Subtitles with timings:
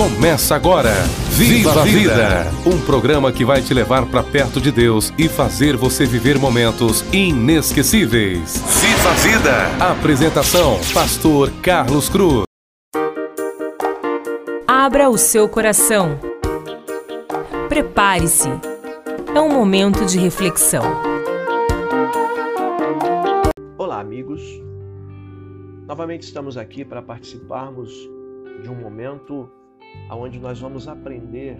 [0.00, 0.94] Começa agora.
[1.28, 2.46] Viva a Vida!
[2.64, 7.04] Um programa que vai te levar para perto de Deus e fazer você viver momentos
[7.12, 8.62] inesquecíveis.
[8.80, 9.92] Viva a Vida!
[9.92, 12.44] Apresentação: Pastor Carlos Cruz.
[14.66, 16.18] Abra o seu coração.
[17.68, 18.48] Prepare-se.
[19.34, 20.82] É um momento de reflexão.
[23.76, 24.40] Olá, amigos.
[25.86, 27.92] Novamente estamos aqui para participarmos
[28.62, 29.59] de um momento
[30.10, 31.56] onde nós vamos aprender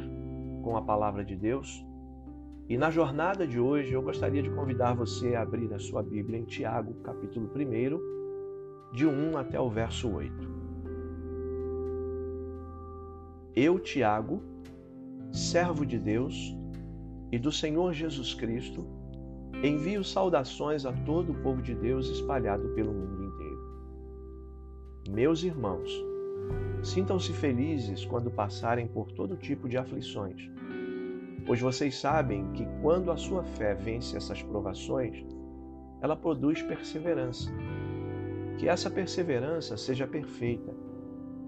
[0.63, 1.85] com a palavra de Deus.
[2.69, 6.39] E na jornada de hoje eu gostaria de convidar você a abrir a sua Bíblia
[6.39, 10.61] em Tiago, capítulo 1, de 1 até o verso 8.
[13.57, 14.41] Eu, Tiago,
[15.33, 16.57] servo de Deus
[17.33, 18.87] e do Senhor Jesus Cristo,
[19.63, 23.51] envio saudações a todo o povo de Deus espalhado pelo mundo inteiro.
[25.11, 25.91] Meus irmãos,
[26.83, 30.51] Sintam-se felizes quando passarem por todo tipo de aflições,
[31.45, 35.23] pois vocês sabem que quando a sua fé vence essas provações,
[36.01, 37.51] ela produz perseverança.
[38.57, 40.73] Que essa perseverança seja perfeita,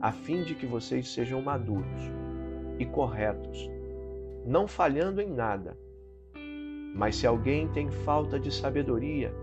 [0.02, 2.10] a fim de que vocês sejam maduros
[2.78, 3.70] e corretos,
[4.44, 5.78] não falhando em nada.
[6.94, 9.34] Mas se alguém tem falta de sabedoria,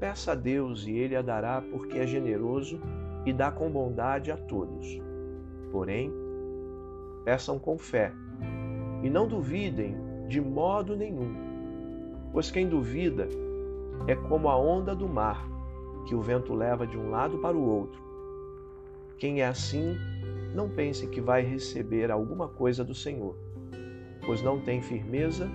[0.00, 2.80] peça a Deus e ele a dará, porque é generoso
[3.24, 5.00] e dá com bondade a todos.
[5.72, 6.12] Porém,
[7.24, 8.12] peçam com fé
[9.02, 9.96] e não duvidem
[10.28, 11.34] de modo nenhum,
[12.30, 13.28] pois quem duvida
[14.06, 15.44] é como a onda do mar
[16.06, 18.00] que o vento leva de um lado para o outro.
[19.18, 19.96] Quem é assim,
[20.54, 23.36] não pense que vai receber alguma coisa do Senhor,
[24.26, 25.48] pois não tem firmeza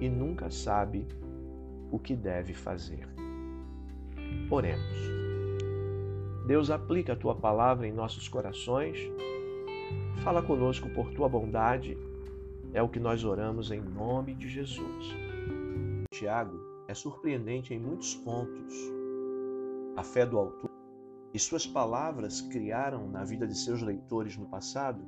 [0.00, 1.06] e nunca sabe
[1.90, 3.08] o que deve fazer.
[4.50, 5.16] Oremos.
[6.46, 8.98] Deus aplica a tua palavra em nossos corações
[10.22, 11.96] Fala conosco por tua bondade,
[12.72, 15.14] é o que nós oramos em nome de Jesus.
[16.10, 18.74] Tiago é surpreendente em muitos pontos.
[19.96, 20.70] A fé do autor
[21.32, 25.06] e suas palavras criaram na vida de seus leitores no passado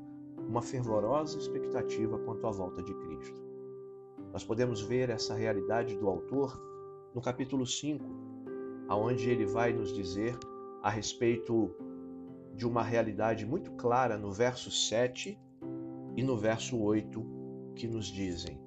[0.49, 3.41] uma fervorosa expectativa quanto à volta de Cristo.
[4.33, 6.61] Nós podemos ver essa realidade do autor
[7.15, 8.05] no capítulo 5,
[8.89, 10.39] aonde ele vai nos dizer
[10.83, 11.75] a respeito
[12.59, 15.39] de uma realidade muito clara no verso 7
[16.17, 17.25] e no verso 8,
[17.77, 18.61] que nos dizem: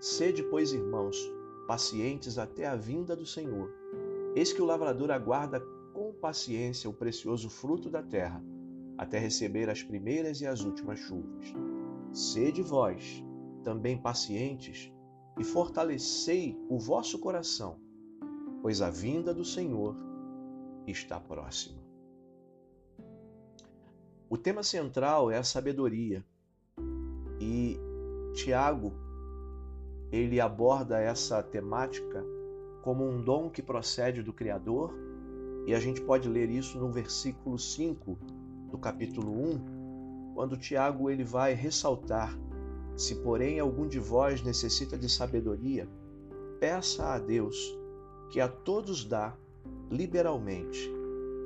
[0.00, 1.14] Sede, pois, irmãos,
[1.66, 3.70] pacientes até a vinda do Senhor.
[4.34, 5.60] Eis que o lavrador aguarda
[5.92, 8.42] com paciência o precioso fruto da terra,
[8.96, 11.52] até receber as primeiras e as últimas chuvas.
[12.10, 13.22] Sede vós
[13.62, 14.90] também pacientes
[15.38, 17.78] e fortalecei o vosso coração,
[18.62, 19.94] pois a vinda do Senhor
[20.86, 21.87] está próxima.
[24.30, 26.22] O tema central é a sabedoria.
[27.40, 27.80] E
[28.34, 28.92] Tiago,
[30.12, 32.22] ele aborda essa temática
[32.82, 34.92] como um dom que procede do Criador,
[35.66, 38.18] e a gente pode ler isso no versículo 5
[38.70, 42.38] do capítulo 1, quando Tiago ele vai ressaltar:
[42.98, 45.88] Se porém algum de vós necessita de sabedoria,
[46.60, 47.56] peça a Deus,
[48.28, 49.34] que a todos dá
[49.90, 50.92] liberalmente,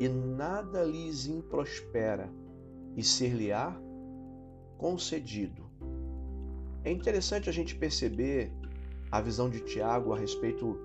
[0.00, 2.41] e nada lhes improspera
[2.96, 3.76] e ser-lhe-á
[4.78, 5.70] concedido.
[6.84, 8.52] É interessante a gente perceber
[9.10, 10.78] a visão de Tiago a respeito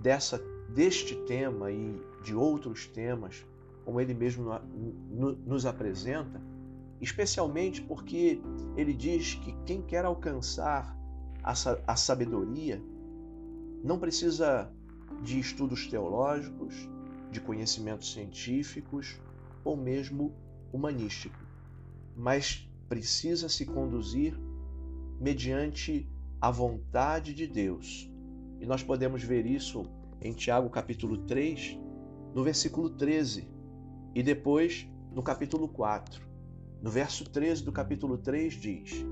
[0.00, 0.38] dessa
[0.74, 3.44] deste tema e de outros temas,
[3.84, 4.50] como ele mesmo
[5.44, 6.40] nos apresenta,
[7.00, 8.40] especialmente porque
[8.76, 10.96] ele diz que quem quer alcançar
[11.42, 12.80] a sabedoria
[13.82, 14.72] não precisa
[15.22, 16.88] de estudos teológicos,
[17.30, 19.20] de conhecimentos científicos,
[19.64, 20.34] ou mesmo
[20.72, 21.38] humanístico,
[22.16, 24.38] mas precisa se conduzir
[25.20, 26.08] mediante
[26.40, 28.10] a vontade de Deus.
[28.60, 29.84] E nós podemos ver isso
[30.20, 31.78] em Tiago capítulo 3,
[32.34, 33.48] no versículo 13,
[34.14, 36.22] e depois no capítulo 4.
[36.80, 39.06] No verso 13 do capítulo 3 diz: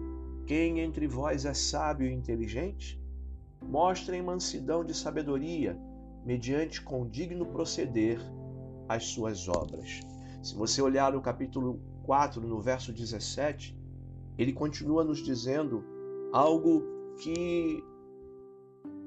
[0.46, 3.00] Quem entre vós é sábio e inteligente?
[3.62, 5.78] Mostrem mansidão de sabedoria,
[6.24, 8.18] mediante condigno proceder
[8.88, 10.00] as suas obras.
[10.42, 13.76] Se você olhar o capítulo 4, no verso 17,
[14.38, 15.84] ele continua nos dizendo
[16.32, 16.82] algo
[17.18, 17.84] que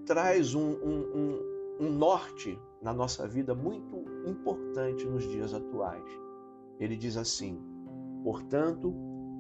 [0.06, 6.04] traz um, um, um, um norte na nossa vida muito importante nos dias atuais.
[6.80, 7.60] Ele diz assim:
[8.24, 8.94] portanto,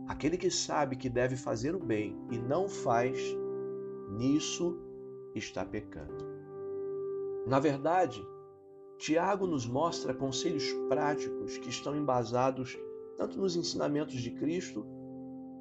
[0.07, 3.19] aquele que sabe que deve fazer o bem e não faz,
[4.09, 4.79] nisso
[5.35, 6.33] está pecando.
[7.45, 8.25] Na verdade,
[9.03, 12.79] Tiago nos mostra conselhos práticos que estão embasados
[13.17, 14.85] tanto nos ensinamentos de Cristo,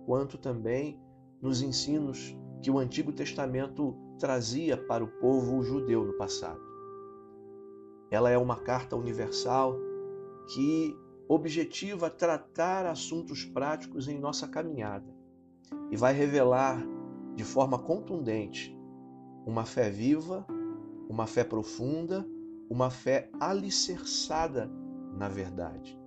[0.07, 1.03] quanto também
[1.41, 6.61] nos ensinos que o Antigo Testamento trazia para o povo judeu no passado.
[8.13, 9.77] Ela é uma carta universal
[10.55, 10.97] que
[11.27, 15.13] objetiva tratar assuntos práticos em nossa caminhada
[15.91, 16.81] e vai revelar
[17.35, 18.73] de forma contundente
[19.45, 20.47] uma fé viva,
[21.09, 22.25] uma fé profunda,
[22.73, 24.67] uma fé alicerçada
[25.19, 26.01] na verdade.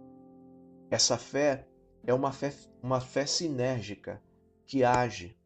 [0.89, 1.67] Essa fé
[2.03, 2.51] é uma fé,
[2.81, 4.19] uma fé sinérgica
[4.65, 5.37] que age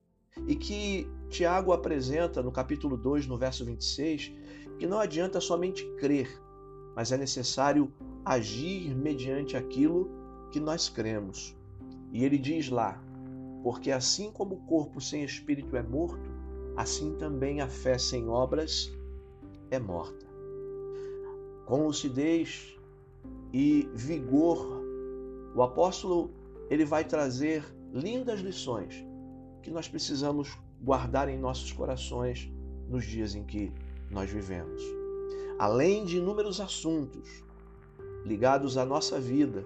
[0.48, 4.34] e que Tiago apresenta no capítulo 2, no verso 26,
[4.78, 6.42] que não adianta somente crer,
[6.96, 7.92] mas é necessário
[8.24, 10.10] agir mediante aquilo
[10.54, 11.54] que nós cremos.
[12.14, 13.04] E ele diz lá:
[13.62, 16.32] porque assim como o corpo sem espírito é morto,
[16.78, 18.90] assim também a fé sem obras
[19.70, 20.29] é morta.
[21.70, 22.76] Com lucidez
[23.54, 24.82] e vigor,
[25.54, 26.32] o apóstolo
[26.68, 27.64] ele vai trazer
[27.94, 29.06] lindas lições
[29.62, 32.52] que nós precisamos guardar em nossos corações
[32.88, 33.72] nos dias em que
[34.10, 34.82] nós vivemos.
[35.60, 37.44] Além de inúmeros assuntos
[38.26, 39.64] ligados à nossa vida,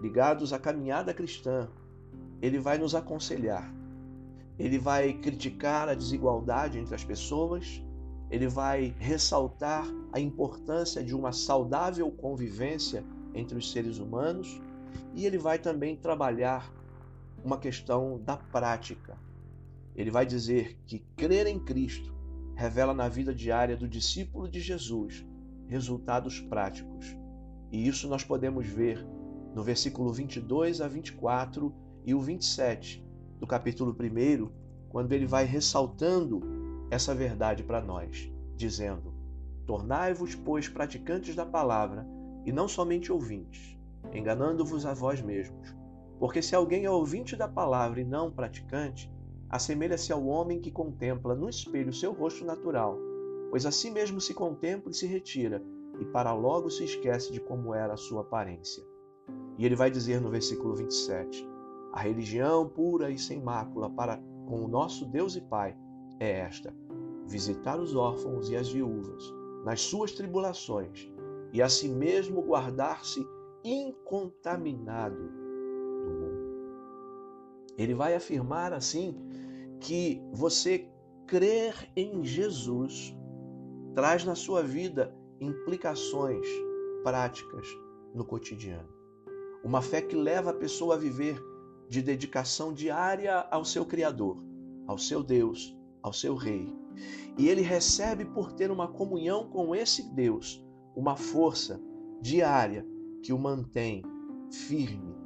[0.00, 1.68] ligados à caminhada cristã,
[2.42, 3.72] ele vai nos aconselhar.
[4.58, 7.80] Ele vai criticar a desigualdade entre as pessoas,
[8.34, 14.60] ele vai ressaltar a importância de uma saudável convivência entre os seres humanos
[15.14, 16.68] e ele vai também trabalhar
[17.44, 19.16] uma questão da prática.
[19.94, 22.12] Ele vai dizer que crer em Cristo
[22.56, 25.24] revela na vida diária do discípulo de Jesus
[25.68, 27.16] resultados práticos.
[27.70, 29.06] E isso nós podemos ver
[29.54, 31.72] no versículo 22 a 24
[32.04, 33.00] e o 27
[33.38, 34.50] do capítulo 1,
[34.88, 36.63] quando ele vai ressaltando
[36.94, 39.12] essa verdade para nós, dizendo:
[39.66, 42.06] Tornai-vos, pois, praticantes da palavra
[42.44, 43.76] e não somente ouvintes,
[44.12, 45.74] enganando-vos a vós mesmos.
[46.20, 49.12] Porque se alguém é ouvinte da palavra e não praticante,
[49.50, 52.96] assemelha-se ao homem que contempla no espelho seu rosto natural,
[53.50, 55.60] pois a si mesmo se contempla e se retira,
[55.98, 58.84] e para logo se esquece de como era a sua aparência.
[59.58, 61.44] E ele vai dizer no versículo 27:
[61.92, 64.16] A religião pura e sem mácula para
[64.46, 65.76] com o nosso Deus e Pai
[66.20, 66.74] é esta:
[67.26, 69.32] visitar os órfãos e as viúvas
[69.64, 71.10] nas suas tribulações
[71.52, 73.26] e a si mesmo guardar-se
[73.62, 76.44] incontaminado do mundo.
[77.78, 79.16] Ele vai afirmar assim
[79.80, 80.88] que você
[81.26, 83.14] crer em Jesus
[83.94, 86.46] traz na sua vida implicações
[87.02, 87.66] práticas
[88.14, 88.88] no cotidiano.
[89.64, 91.40] Uma fé que leva a pessoa a viver
[91.88, 94.36] de dedicação diária ao seu Criador,
[94.86, 95.74] ao seu Deus,
[96.04, 96.70] ao seu Rei.
[97.38, 100.62] E ele recebe por ter uma comunhão com esse Deus
[100.94, 101.80] uma força
[102.20, 102.86] diária
[103.22, 104.02] que o mantém
[104.52, 105.16] firme,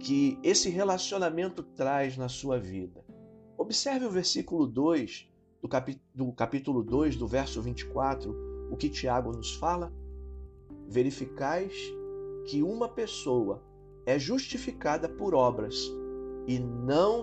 [0.00, 3.04] que esse relacionamento traz na sua vida.
[3.56, 5.30] Observe o versículo 2
[5.60, 8.34] do, capi do capítulo 2, do verso 24,
[8.70, 9.92] o que Tiago nos fala.
[10.88, 11.72] Verificais
[12.46, 13.62] que uma pessoa
[14.04, 15.76] é justificada por obras
[16.48, 17.22] e não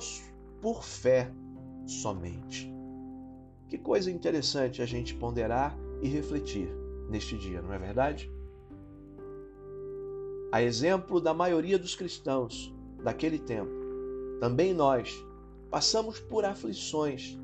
[0.62, 1.34] por fé
[1.86, 2.79] somente.
[3.69, 6.68] Que coisa interessante a gente ponderar e refletir
[7.07, 8.31] neste dia, não é verdade?
[10.51, 12.74] A exemplo da maioria dos cristãos
[13.04, 13.71] daquele tempo,
[14.39, 15.24] também nós
[15.69, 17.38] passamos por aflições,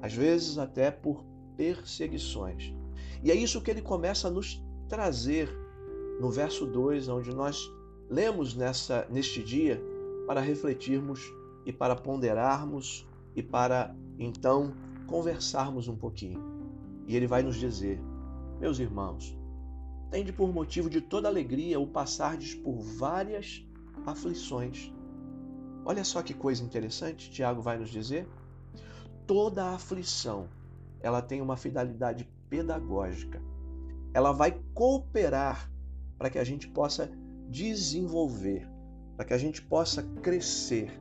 [0.00, 1.24] às vezes até por
[1.56, 2.74] perseguições.
[3.22, 5.48] E é isso que ele começa a nos trazer
[6.20, 7.70] no verso 2, onde nós
[8.10, 9.80] lemos nessa neste dia
[10.26, 11.32] para refletirmos
[11.64, 14.74] e para ponderarmos e para então
[15.12, 16.40] conversarmos um pouquinho.
[17.06, 18.00] E ele vai nos dizer:
[18.58, 19.38] meus irmãos,
[20.10, 23.62] tende por motivo de toda alegria o passardes por várias
[24.06, 24.90] aflições.
[25.84, 28.26] Olha só que coisa interessante, Tiago vai nos dizer.
[29.26, 30.48] Toda aflição,
[31.00, 33.42] ela tem uma finalidade pedagógica.
[34.14, 35.70] Ela vai cooperar
[36.16, 37.10] para que a gente possa
[37.50, 38.66] desenvolver,
[39.16, 40.98] para que a gente possa crescer.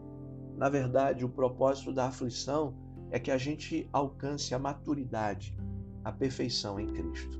[0.57, 2.75] Na verdade, o propósito da aflição
[3.11, 5.55] é que a gente alcance a maturidade,
[6.03, 7.39] a perfeição em Cristo.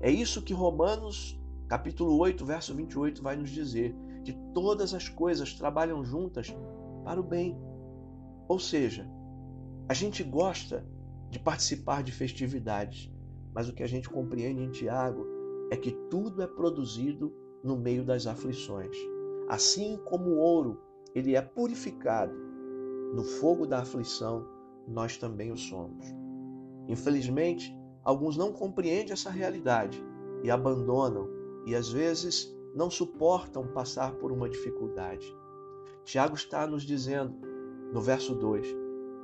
[0.00, 5.54] É isso que Romanos, capítulo 8, verso 28 vai nos dizer, que todas as coisas
[5.54, 6.54] trabalham juntas
[7.04, 7.56] para o bem.
[8.48, 9.08] Ou seja,
[9.88, 10.86] a gente gosta
[11.30, 13.12] de participar de festividades,
[13.54, 15.26] mas o que a gente compreende em Tiago
[15.70, 18.96] é que tudo é produzido no meio das aflições.
[19.48, 20.80] Assim como o ouro,
[21.14, 22.34] ele é purificado
[23.14, 24.46] no fogo da aflição,
[24.86, 26.06] nós também o somos.
[26.88, 30.02] Infelizmente, Alguns não compreendem essa realidade
[30.42, 31.28] e abandonam
[31.66, 35.26] e às vezes não suportam passar por uma dificuldade.
[36.04, 37.34] Tiago está nos dizendo,
[37.92, 38.66] no verso 2,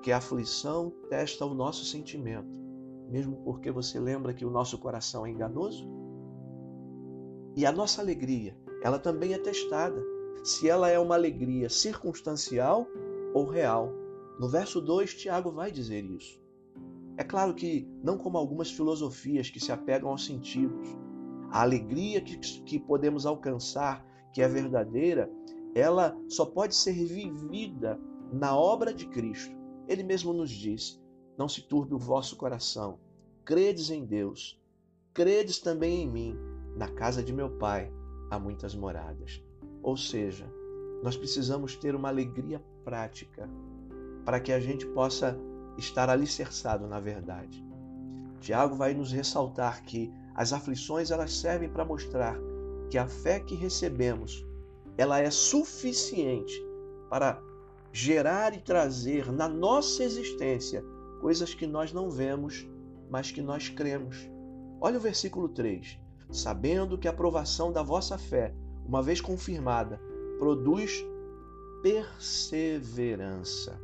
[0.03, 2.61] que a aflição testa o nosso sentimento,
[3.09, 5.89] mesmo porque você lembra que o nosso coração é enganoso?
[7.57, 10.05] E a nossa alegria, ela também é testada,
[10.45, 12.87] se ela é uma alegria circunstancial
[13.33, 13.91] ou real.
[14.39, 16.39] No verso 2, Tiago vai dizer isso.
[17.17, 20.89] É claro que não como algumas filosofias que se apegam aos sentidos.
[21.51, 25.31] A alegria que, que podemos alcançar, que é verdadeira,
[25.75, 27.99] ela só pode ser vivida
[28.31, 29.57] na obra de Cristo.
[29.89, 31.01] Ele mesmo nos disse:
[31.39, 32.99] Não se turbe o vosso coração,
[33.45, 34.61] credes em Deus,
[35.15, 36.37] credes também em mim.
[36.77, 37.91] Na casa de meu pai
[38.31, 39.43] há muitas moradas.
[39.83, 40.47] Ou seja,
[41.03, 43.49] nós precisamos ter uma alegria prática
[44.27, 45.39] para que a gente possa
[45.79, 47.65] estar alicerçado na verdade.
[48.41, 52.37] Tiago vai nos ressaltar que as aflições elas servem para mostrar
[52.91, 54.45] que a fé que recebemos
[54.99, 56.61] ela é suficiente
[57.09, 57.41] para
[57.93, 60.85] gerar e trazer na nossa existência
[61.21, 62.69] coisas que nós não vemos,
[63.09, 64.29] mas que nós cremos.
[64.81, 65.99] Olha o versículo 3.
[66.31, 68.53] Sabendo que a aprovação da vossa fé,
[68.85, 70.01] uma vez confirmada,
[70.39, 71.05] produz
[71.83, 73.79] perseverança.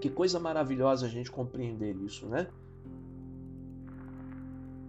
[0.00, 2.48] Que coisa maravilhosa a gente compreender isso, né?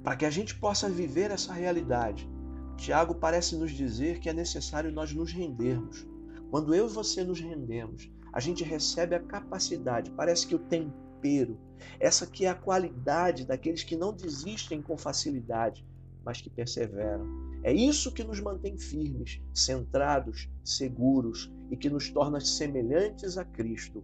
[0.03, 2.29] Para que a gente possa viver essa realidade,
[2.77, 6.07] Tiago parece nos dizer que é necessário nós nos rendermos.
[6.49, 11.59] Quando eu e você nos rendemos, a gente recebe a capacidade, parece que o tempero,
[11.99, 15.85] essa que é a qualidade daqueles que não desistem com facilidade,
[16.23, 17.25] mas que perseveram.
[17.63, 24.03] É isso que nos mantém firmes, centrados, seguros e que nos torna semelhantes a Cristo,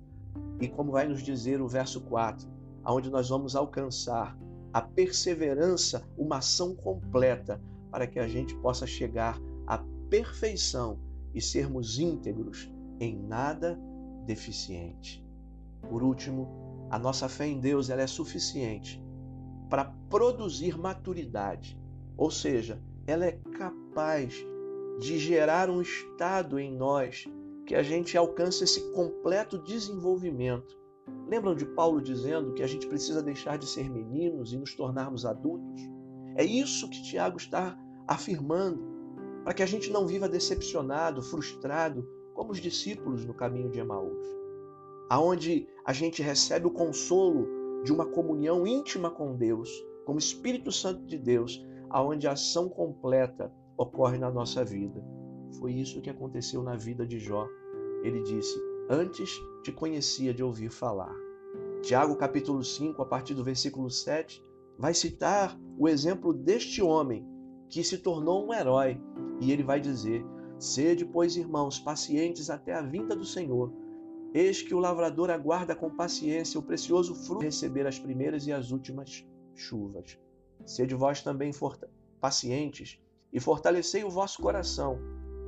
[0.60, 2.48] e como vai nos dizer o verso 4,
[2.84, 4.38] aonde nós vamos alcançar
[4.74, 7.62] a perseverança, uma ação completa,
[7.92, 11.00] para que a gente possa chegar à perfeição
[11.34, 13.80] e sermos íntegros, em nada
[14.26, 15.26] deficiente.
[15.90, 19.02] Por último, a nossa fé em Deus ela é suficiente
[19.70, 21.78] para produzir maturidade,
[22.16, 24.34] ou seja, ela é capaz
[25.00, 27.26] de gerar um estado em nós
[27.68, 30.80] que a gente alcance esse completo desenvolvimento.
[31.28, 35.26] Lembram de Paulo dizendo que a gente precisa deixar de ser meninos e nos tornarmos
[35.26, 35.82] adultos?
[36.38, 38.82] É isso que Tiago está afirmando,
[39.44, 44.26] para que a gente não viva decepcionado, frustrado, como os discípulos no caminho de Emaús,
[45.10, 47.48] aonde a gente recebe o consolo
[47.84, 49.70] de uma comunhão íntima com Deus,
[50.06, 55.04] como Espírito Santo de Deus, aonde a ação completa ocorre na nossa vida.
[55.60, 57.48] Foi isso que aconteceu na vida de Jó.
[58.04, 59.30] Ele disse: Antes
[59.64, 61.16] te conhecia de ouvir falar.
[61.82, 64.44] Tiago, capítulo 5, a partir do versículo 7,
[64.78, 67.26] vai citar o exemplo deste homem
[67.70, 69.02] que se tornou um herói.
[69.40, 70.26] E ele vai dizer:
[70.60, 73.72] Sede, pois, irmãos, pacientes até a vinda do Senhor.
[74.34, 78.52] Eis que o lavrador aguarda com paciência o precioso fruto de receber as primeiras e
[78.52, 79.26] as últimas
[79.56, 80.20] chuvas.
[80.66, 81.52] Sede vós também
[82.20, 83.00] pacientes
[83.32, 85.00] e fortalecei o vosso coração,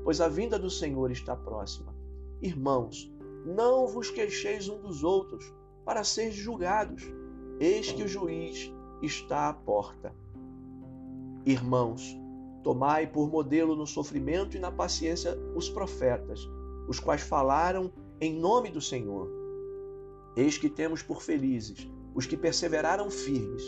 [0.04, 1.96] pois a vinda do Senhor está próxima.
[2.42, 3.12] Irmãos,
[3.46, 5.54] não vos queixeis um dos outros,
[5.86, 7.04] para seres julgados.
[7.60, 10.14] Eis que o juiz está à porta.
[11.46, 12.18] Irmãos,
[12.64, 16.48] tomai por modelo no sofrimento e na paciência os profetas,
[16.88, 17.92] os quais falaram
[18.22, 19.30] em nome do Senhor.
[20.36, 23.64] Eis que temos por felizes os que perseveraram firmes.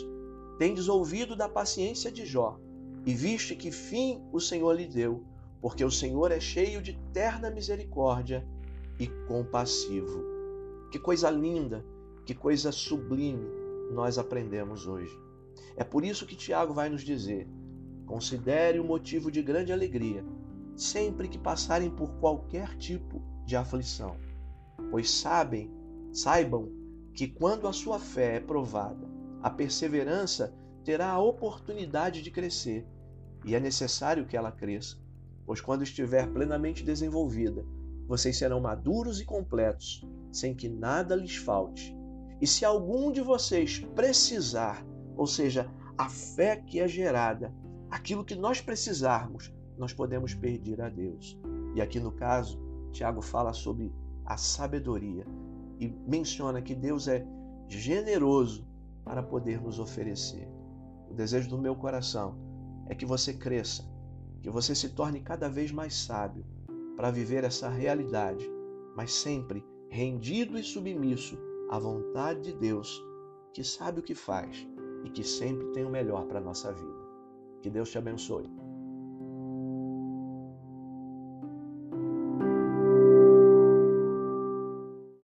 [0.58, 2.58] Tendes ouvido da paciência de Jó,
[3.04, 5.24] e viste que fim o Senhor lhe deu,
[5.62, 8.44] porque o Senhor é cheio de terna misericórdia
[8.98, 10.22] e compassivo.
[10.90, 11.84] Que coisa linda,
[12.26, 13.48] que coisa sublime
[13.92, 15.16] nós aprendemos hoje.
[15.76, 17.48] É por isso que Tiago vai nos dizer:
[18.04, 20.24] considere o motivo de grande alegria
[20.74, 24.16] sempre que passarem por qualquer tipo de aflição,
[24.90, 25.70] pois sabem,
[26.10, 26.70] saibam
[27.14, 29.06] que quando a sua fé é provada,
[29.42, 32.86] a perseverança terá a oportunidade de crescer,
[33.44, 35.01] e é necessário que ela cresça,
[35.46, 37.64] pois quando estiver plenamente desenvolvida,
[38.06, 41.96] vocês serão maduros e completos, sem que nada lhes falte.
[42.40, 44.84] E se algum de vocês precisar,
[45.16, 47.54] ou seja, a fé que é gerada,
[47.90, 51.38] aquilo que nós precisarmos, nós podemos pedir a Deus.
[51.74, 52.60] E aqui no caso,
[52.92, 53.92] Tiago fala sobre
[54.24, 55.26] a sabedoria
[55.78, 57.26] e menciona que Deus é
[57.68, 58.66] generoso
[59.04, 60.48] para poder nos oferecer.
[61.10, 62.36] O desejo do meu coração
[62.86, 63.84] é que você cresça,
[64.42, 66.44] que você se torne cada vez mais sábio
[66.96, 68.48] para viver essa realidade,
[68.96, 71.38] mas sempre rendido e submisso
[71.70, 73.02] à vontade de Deus,
[73.52, 74.66] que sabe o que faz
[75.04, 77.02] e que sempre tem o melhor para a nossa vida.
[77.62, 78.61] Que Deus te abençoe.